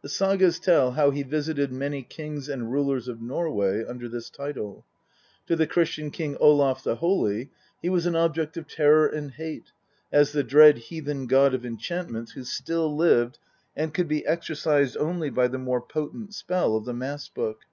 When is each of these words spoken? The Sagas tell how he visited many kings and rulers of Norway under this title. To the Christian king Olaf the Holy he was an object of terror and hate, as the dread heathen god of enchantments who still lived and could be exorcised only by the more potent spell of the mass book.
The 0.00 0.08
Sagas 0.08 0.58
tell 0.58 0.92
how 0.92 1.10
he 1.10 1.22
visited 1.22 1.70
many 1.70 2.02
kings 2.02 2.48
and 2.48 2.72
rulers 2.72 3.06
of 3.06 3.20
Norway 3.20 3.84
under 3.84 4.08
this 4.08 4.30
title. 4.30 4.86
To 5.46 5.56
the 5.56 5.66
Christian 5.66 6.10
king 6.10 6.38
Olaf 6.40 6.82
the 6.82 6.94
Holy 6.96 7.50
he 7.82 7.90
was 7.90 8.06
an 8.06 8.16
object 8.16 8.56
of 8.56 8.66
terror 8.66 9.06
and 9.06 9.32
hate, 9.32 9.72
as 10.10 10.32
the 10.32 10.42
dread 10.42 10.78
heathen 10.78 11.26
god 11.26 11.52
of 11.52 11.66
enchantments 11.66 12.32
who 12.32 12.44
still 12.44 12.96
lived 12.96 13.38
and 13.76 13.92
could 13.92 14.08
be 14.08 14.24
exorcised 14.24 14.96
only 14.96 15.28
by 15.28 15.48
the 15.48 15.58
more 15.58 15.82
potent 15.82 16.32
spell 16.32 16.76
of 16.78 16.86
the 16.86 16.94
mass 16.94 17.28
book. 17.28 17.66